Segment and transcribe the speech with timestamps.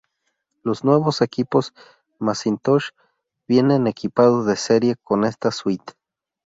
[0.63, 1.75] Los nuevos equipos
[2.17, 2.85] Macintosh
[3.47, 5.93] vienen equipados de serie con esta suite.